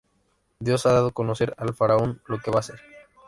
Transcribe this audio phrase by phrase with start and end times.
[0.59, 2.79] Dios ha dado a conocer al Faraón lo que va a hacer.